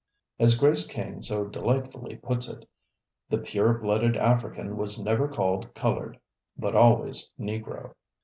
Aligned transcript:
As 0.39 0.57
Grace 0.57 0.87
King 0.87 1.21
so 1.21 1.45
delightfully 1.45 2.15
puts 2.15 2.49
it, 2.49 2.67
"The 3.29 3.37
pure 3.37 3.75
blooded 3.75 4.17
African 4.17 4.75
was 4.75 4.97
never 4.97 5.27
called 5.27 5.71
colored, 5.75 6.17
but 6.57 6.73
always 6.73 7.29
Negro." 7.39 7.93